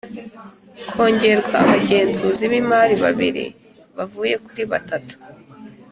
[0.91, 3.45] kongerwa Abagenzuzi b imari babiri
[3.97, 5.15] bavuye kuri batatu